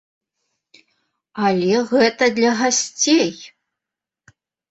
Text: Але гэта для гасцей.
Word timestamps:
Але 1.49 1.75
гэта 1.91 2.23
для 2.39 2.51
гасцей. 2.63 3.31